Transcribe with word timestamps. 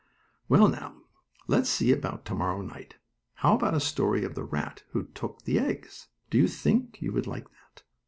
Well, 0.49 0.67
now, 0.67 1.03
let's 1.47 1.69
see 1.69 1.91
about 1.91 2.25
to 2.25 2.33
morrow 2.33 2.63
night. 2.63 2.95
How 3.35 3.53
about 3.53 3.75
a 3.75 3.79
story 3.79 4.23
of 4.23 4.33
the 4.33 4.43
rat 4.43 4.81
who 4.93 5.03
took 5.09 5.43
the 5.43 5.59
eggs? 5.59 6.07
Do 6.31 6.39
you 6.39 6.47
think 6.47 7.03
you 7.03 7.11
would 7.11 7.27
like 7.27 7.47
that? 7.47 7.83